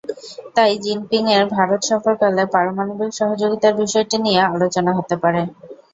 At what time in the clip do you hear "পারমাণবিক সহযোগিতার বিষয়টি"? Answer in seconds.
2.53-4.17